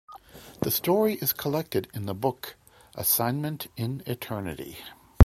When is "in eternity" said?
3.77-4.77